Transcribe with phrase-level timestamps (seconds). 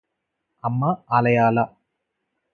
[0.63, 0.81] అమ్మ
[1.09, 1.57] ఆలయాల